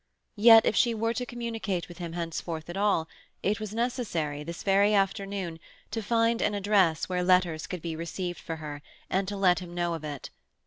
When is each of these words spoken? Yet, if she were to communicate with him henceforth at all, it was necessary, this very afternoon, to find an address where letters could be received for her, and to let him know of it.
Yet, 0.39 0.65
if 0.65 0.75
she 0.75 0.95
were 0.95 1.13
to 1.13 1.27
communicate 1.27 1.87
with 1.87 1.99
him 1.99 2.13
henceforth 2.13 2.71
at 2.71 2.75
all, 2.75 3.07
it 3.43 3.59
was 3.59 3.71
necessary, 3.71 4.43
this 4.43 4.63
very 4.63 4.95
afternoon, 4.95 5.59
to 5.91 6.01
find 6.01 6.41
an 6.41 6.55
address 6.55 7.07
where 7.07 7.21
letters 7.23 7.67
could 7.67 7.83
be 7.83 7.95
received 7.95 8.39
for 8.39 8.55
her, 8.55 8.81
and 9.11 9.27
to 9.27 9.37
let 9.37 9.59
him 9.59 9.75
know 9.75 9.93
of 9.93 10.03
it. 10.03 10.31